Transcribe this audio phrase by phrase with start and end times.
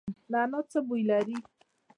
[0.31, 1.35] نعناع څه بوی لري؟